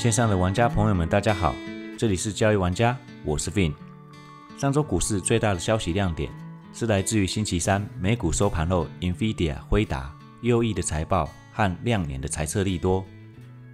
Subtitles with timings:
[0.00, 1.54] 线上的玩家朋友们，大家好，
[1.98, 3.74] 这里是交易玩家，我是 Vin。
[4.56, 6.32] 上周股市最大的消息亮点
[6.72, 10.10] 是来自于星期三美股收盘后，Nvidia 辉达
[10.40, 13.04] 优异的财报和亮眼的财测利多，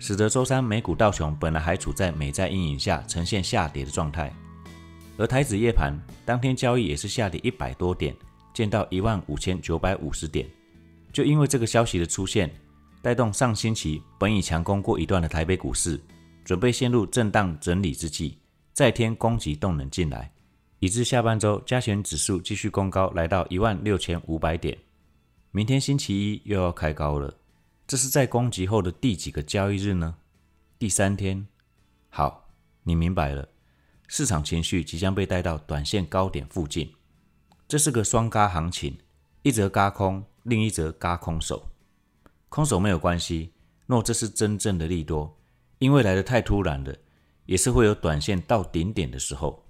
[0.00, 4.34] 使得周三美股道琼本来还处在美债阴影下呈现下跌的状态，
[5.16, 8.12] 而台指夜盘当天交易也是下跌一百多点，
[8.52, 10.44] 见到一万五千九百五十点。
[11.12, 12.52] 就因为这个消息的出现，
[13.00, 16.00] 带动上星期本已强攻过一段的台北股市。
[16.46, 18.36] 准备陷入震荡整理之际，
[18.72, 20.32] 再添攻击动能进来，
[20.78, 24.78] 以致下半周加权指数继续攻高，来到一万六千五百点。
[25.50, 27.34] 明天星期一又要开高了，
[27.84, 30.14] 这是在攻击后的第几个交易日呢？
[30.78, 31.44] 第三天。
[32.10, 32.48] 好，
[32.84, 33.48] 你明白了，
[34.06, 36.92] 市场情绪即将被带到短线高点附近，
[37.66, 38.96] 这是个双嘎行情，
[39.42, 41.68] 一则嘎空，另一则嘎空手。
[42.48, 43.52] 空手没有关系，
[43.86, 45.35] 若这是真正的利多。
[45.78, 46.94] 因为来的太突然了，
[47.44, 49.62] 也是会有短线到顶点的时候。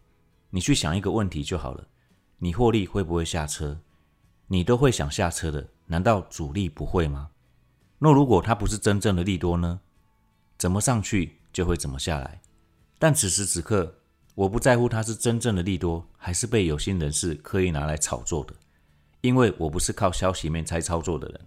[0.51, 1.87] 你去想一个问题就好了：
[2.39, 3.81] 你获利会不会下车？
[4.47, 7.31] 你都会想下车的，难道主力不会吗？
[7.99, 9.81] 那如果它不是真正的利多呢？
[10.57, 12.41] 怎么上去就会怎么下来。
[12.99, 13.93] 但此时此刻，
[14.37, 18.55] 我不在乎它是真正的利多，还是被有心人士刻意拿来炒作的，
[19.23, 21.47] 因为我不是靠消息面才操作的人，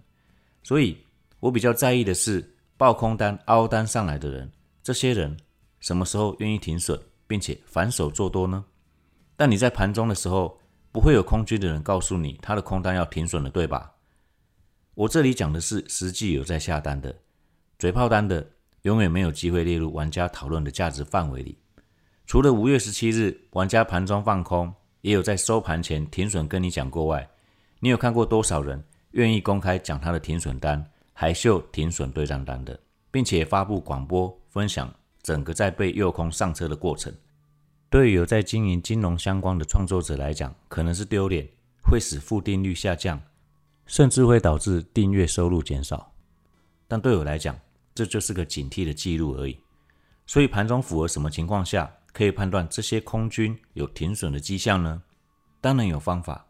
[0.62, 0.98] 所以
[1.40, 2.54] 我比较在意的是。
[2.80, 4.50] 爆空单、凹单上来的人，
[4.82, 5.36] 这些人
[5.80, 8.64] 什么时候愿意停损，并且反手做多呢？
[9.36, 10.58] 但你在盘中的时候，
[10.90, 13.96] 不会有空军的人告诉你他的空单要停损了，对吧？
[14.94, 17.14] 我这里讲的是实际有在下单的，
[17.78, 18.52] 嘴炮单的
[18.84, 21.58] 永远没有机会列入玩家讨论的价值范围里。
[22.24, 27.28] 除了五月十七日玩家盘中放空，也有在收盘前停损跟你讲过外，
[27.80, 30.89] 你有看过多少人愿意公开讲他的停损单？
[31.20, 37.12] 海秀停损对账单的，并且发布广播分享整个在被诱空上车的过程。
[37.90, 41.46] 对于有在经营金融相关的创作者来讲，可能是丢脸，
[41.82, 43.20] 会使付定率下降，
[43.84, 46.10] 甚至会导致订阅收入减少。
[46.88, 47.54] 但对我来讲，
[47.94, 49.58] 这就是个警惕的记录而已。
[50.24, 55.02] 所以盘中符合什么情况下可以判断这些空军有停损的迹象呢？
[55.60, 56.46] 当然有方法。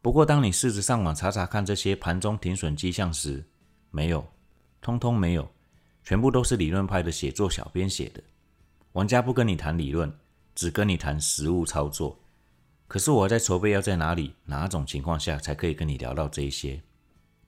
[0.00, 3.44] 不过当你试着上网查查看这些盘中停损迹象时，
[3.90, 4.26] 没有，
[4.80, 5.50] 通通没有，
[6.04, 8.22] 全部都是理论派的写作小编写的。
[8.92, 10.12] 玩家不跟你谈理论，
[10.54, 12.18] 只跟你谈实物操作。
[12.86, 16.82] 可是我在筹备要在哪里、哪种情况下才可以跟你聊到这一些？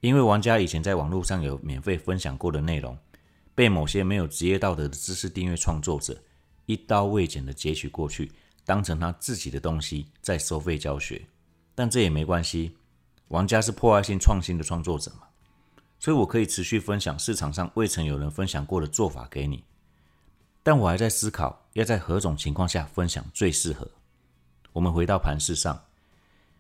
[0.01, 2.97] 因为玩家以前在网络上有免费分享过的内容，
[3.55, 6.23] 被某些没有职业道德的知识订阅创作者
[6.67, 8.31] 一刀未剪的截取过去，
[8.65, 11.23] 当成他自己的东西在收费教学。
[11.75, 12.77] 但这也没关系，
[13.29, 15.27] 玩家是破坏性创新的创作者嘛。
[16.01, 19.63] 所以，我可以持续分享市场上未曾有人分享过的做法给你，
[20.63, 23.87] 但我还在思考要在何种情况下分享最适合。
[24.73, 25.79] 我们回到盘市上，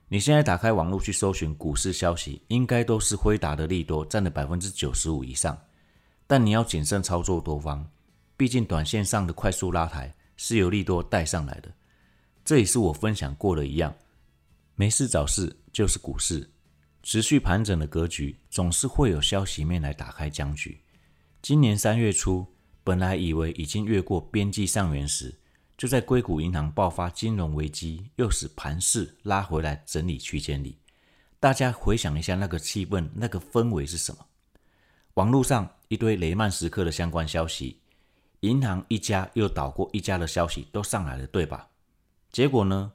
[0.08, 5.58] 你现在打开网络去搜寻股市消息，应该都是辉达的利多占了百分之九十五以上。
[6.26, 7.88] 但你要谨慎操作多方，
[8.36, 11.72] 毕竟短线上的快速拉抬是由利多带上来的。
[12.44, 13.94] 这也是我分享过的一样，
[14.74, 16.46] 没事找事就是股市。
[17.02, 20.80] 持续盘整的格局，总是会有消息面来打开僵局。
[21.40, 22.46] 今年三月初，
[22.84, 25.34] 本来以为已经越过边际上缘时，
[25.76, 30.76] 就在硅谷银行爆发金融危机，又使盘势拉回来整理区间里。
[31.38, 34.26] 大家回想一下那个气氛、那个氛围是什么？
[35.14, 37.80] 网络上一堆雷曼时刻的相关消息，
[38.40, 41.68] 银行一家又倒过一家的消息都上来了，对吧？
[42.30, 42.92] 结果呢？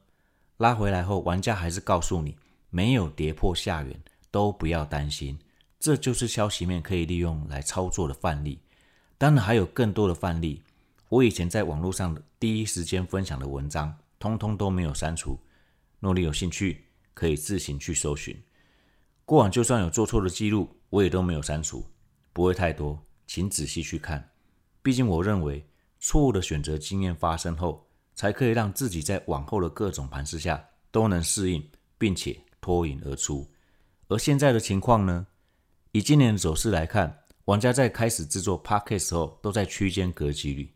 [0.58, 2.38] 拉回来后，玩家还是告诉你。
[2.76, 3.98] 没有跌破下缘
[4.30, 5.40] 都不要担心，
[5.80, 8.60] 这就是消息面可以利用来操作的范例。
[9.18, 10.62] 当然还有更多的范例，
[11.08, 15.40] 我以前在网络上第一时间分享的文章，通通都没有删除。
[16.02, 16.84] 若你有兴趣，
[17.14, 18.38] 可以自行去搜寻。
[19.24, 21.86] 过往就算有做错的记录，我也都没有删除，
[22.34, 24.32] 不会太多，请仔细去看。
[24.84, 25.66] 毕竟我认为，
[26.02, 30.62] 错误的选择经验发生后，才可以让自己在往后的各种盘势下
[30.92, 31.66] 都能适应，
[31.98, 32.38] 并且。
[32.66, 33.48] 脱颖而出，
[34.08, 35.28] 而现在的情况呢？
[35.92, 40.74] 以今年的走势来看，玩家在开始制作 p a c k e t 时候都在区间格局里。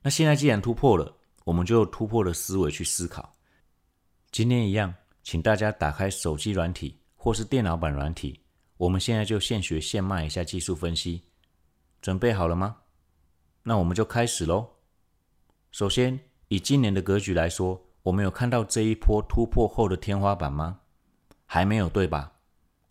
[0.00, 3.34] 那现在既然突破了，我们就突破的思维去思考。
[4.30, 4.94] 今天一样，
[5.24, 8.40] 请大家打开手机软体或是电脑版软体，
[8.76, 11.24] 我们现在就现学现卖一下技术分析。
[12.00, 12.76] 准备好了吗？
[13.64, 14.68] 那我们就开始喽。
[15.72, 20.78] 首先，以今年的格局来说，我们有看到这一波突破后的天花板吗？
[21.46, 22.32] 还没有对吧？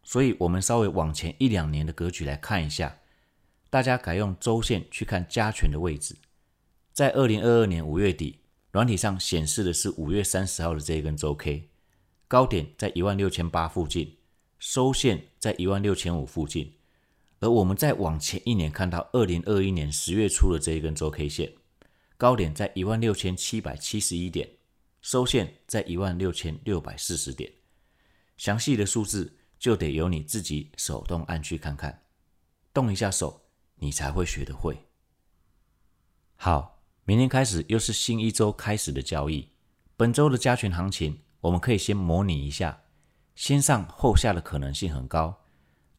[0.03, 2.99] 所以，我们稍微往前一两年的格局来看一下。
[3.69, 6.15] 大家改用周线去看加权的位置，
[6.91, 8.39] 在二零二二年五月底，
[8.71, 11.69] 软体上显示的是五月三十号的这一根周 K，
[12.27, 14.17] 高点在一万六千八附近，
[14.59, 16.73] 收线在一万六千五附近。
[17.39, 21.51] 而我们再往前一年看到二零二一年十月初的这一根周 K 线，
[22.15, 24.47] 高点在一万六千七百七十一点，
[25.01, 27.51] 收线在一万六千六百四十点。
[28.37, 32.03] 详细的数字就得由你自己手动按去看看，
[32.73, 33.45] 动一下手，
[33.75, 34.87] 你才会学得会。
[36.35, 39.49] 好，明天开始又是新一周开始的交易。
[39.95, 42.83] 本周的加权行情，我们可以先模拟一下，
[43.35, 45.43] 先上后下的可能性很高，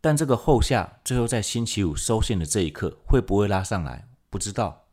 [0.01, 4.89] 但这个后下最后在星期五收线的这一刻会不会拉上来，不知道。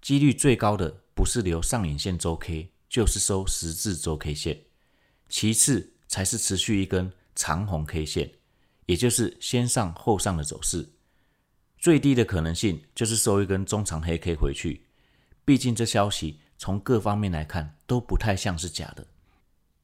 [0.00, 4.62] 几率最高的不是留上影线周 K，就是收十字周 K 线，
[5.28, 5.96] 其次。
[6.08, 8.32] 才是持续一根长红 K 线，
[8.86, 10.88] 也就是先上后上的走势。
[11.78, 14.86] 最低的可能性就是收一根中长黑 K 回去。
[15.44, 19.06] 毕竟这消息从各方面来看都不太像是假的。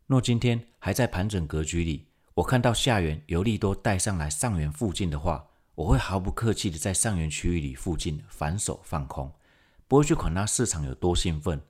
[0.07, 5.47] 若今天还在盘整格局里，我看到下缘有利多带上来上缘附近的话，
[5.77, 9.33] 我会毫不客气的在上缘区域里附近反手放空，
[9.87, 11.63] 不会去管它市场有多兴奋。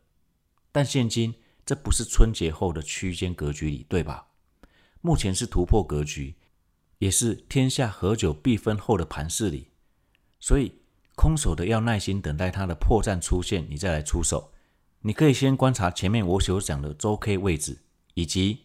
[0.73, 1.35] 但现今
[1.65, 4.27] 这不是春节后的区间格局里，对吧？
[5.07, 6.35] 目前是突破格局，
[6.97, 9.69] 也是天下合久必分后的盘势里，
[10.41, 10.81] 所以
[11.15, 14.55] 空手的要耐心等待它的破绽出现，你再来出手。
[15.01, 17.83] 你可以先观察前面我所讲的周 K 位置，
[18.15, 18.61] 以及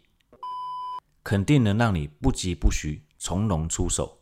[1.26, 4.22] 肯定能让你不急不徐从容出手。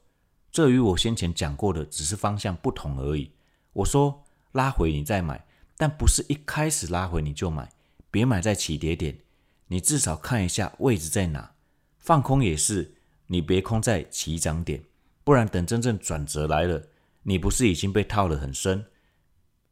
[0.51, 3.33] 这与我先前讲过的只是方向不同而已。
[3.73, 5.45] 我说拉回你再买，
[5.77, 7.71] 但不是一开始拉回你就买，
[8.09, 9.19] 别买在起跌点，
[9.67, 11.51] 你至少看一下位置在哪。
[12.07, 12.95] 放空也是，
[13.25, 14.81] 你别空在起涨点，
[15.25, 16.81] 不然等真正转折来了，
[17.23, 18.85] 你不是已经被套得很深，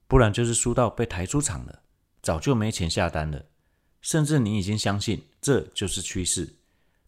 [0.05, 1.83] 不然就是输到被抬出场了，
[2.21, 3.45] 早就没钱下单了，
[4.01, 6.57] 甚至你已经相信这就是趋势，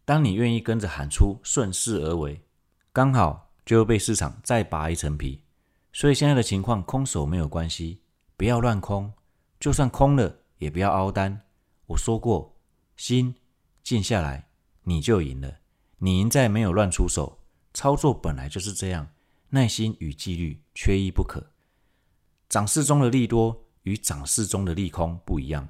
[0.05, 2.39] 当你愿意跟着喊出顺势而为，
[2.93, 5.41] 刚好就会被市场再拔一层皮。
[5.91, 8.01] 所以现在的情况，空手没有关系，
[8.37, 9.11] 不要乱空，
[9.59, 11.41] 就算空了也不要凹单。
[11.87, 12.55] 我说过，
[12.95, 13.35] 心
[13.83, 14.46] 静下来。
[14.87, 15.59] 你就赢了，
[15.97, 17.39] 你赢在没有乱出手。
[17.73, 19.09] 操作本来就是这样，
[19.49, 21.51] 耐心与纪律缺一不可。
[22.47, 25.67] 涨势中的利多与涨势中的利空不一样，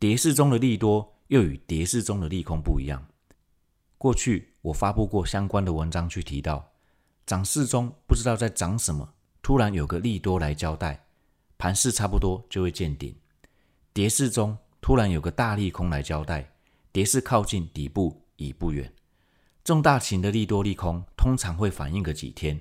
[0.00, 3.06] 跌势中的利多又与跌势中的利空不一样。
[3.96, 6.72] 过去我发布过相关的文章，去提到
[7.24, 11.06] 涨势中不知道在涨什么，突然有个利多来交代，
[11.56, 13.14] 盘势差不多就会见顶；
[13.92, 16.52] 跌势中突然有个大利空来交代，
[16.90, 18.26] 跌势靠近底部。
[18.40, 18.90] 已不远，
[19.62, 22.58] 重大型的利多利空通常会反映个几天。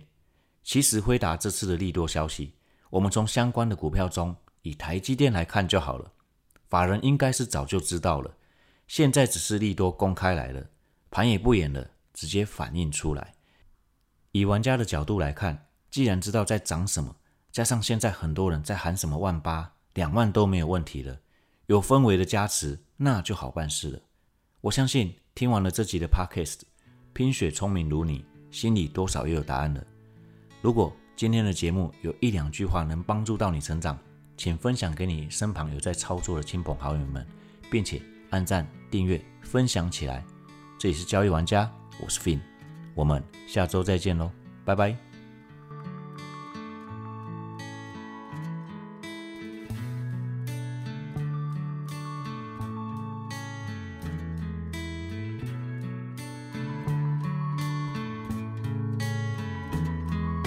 [0.61, 2.53] 其实辉达这次的利多消息，
[2.89, 6.11] 我们从相关的股票中，以台积电来看就好了。
[6.67, 8.35] 法人应该是早就知道了，
[8.87, 10.69] 现在只是利多公开来了，
[11.09, 13.33] 盘也不演了，直接反映出来。
[14.33, 17.15] 以玩家的角度来看，既然知道在涨什么，
[17.53, 21.21] 加上现在很多人在喊什么万八、两万都没有问题了，
[21.68, 24.01] 有氛围的加持，那就好办事了。
[24.59, 25.15] 我相信。
[25.39, 26.63] 听完了这集的 Podcast，
[27.13, 29.81] 拼雪聪明如你，心里多少也有答案了。
[30.61, 33.97] 如果今天的节目有一两句话能帮助到你成长，
[34.35, 37.25] 请分享给你身旁有在操作的亲朋好友们，
[37.71, 40.25] 并且按赞、订阅、分享起来。
[40.77, 41.71] 这里是交易玩家，
[42.03, 42.41] 我是 Fin，
[42.93, 44.29] 我们下周再见喽，
[44.65, 45.08] 拜拜。